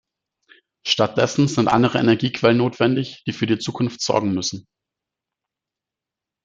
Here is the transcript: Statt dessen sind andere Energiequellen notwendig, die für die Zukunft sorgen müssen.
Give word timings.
Statt 0.83 1.19
dessen 1.19 1.47
sind 1.47 1.67
andere 1.67 1.99
Energiequellen 1.99 2.57
notwendig, 2.57 3.23
die 3.27 3.33
für 3.33 3.45
die 3.45 3.59
Zukunft 3.59 4.01
sorgen 4.01 4.33
müssen. 4.33 4.65